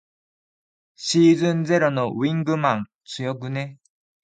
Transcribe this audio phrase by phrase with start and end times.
[0.95, 3.77] シーズンゼロのウィングマン強くね。